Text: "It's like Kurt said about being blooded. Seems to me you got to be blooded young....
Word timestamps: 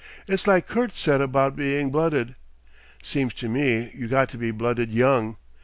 "It's 0.27 0.47
like 0.47 0.65
Kurt 0.67 0.95
said 0.95 1.21
about 1.21 1.55
being 1.55 1.91
blooded. 1.91 2.33
Seems 3.03 3.35
to 3.35 3.47
me 3.47 3.91
you 3.93 4.07
got 4.07 4.29
to 4.29 4.37
be 4.39 4.49
blooded 4.49 4.89
young.... 4.91 5.37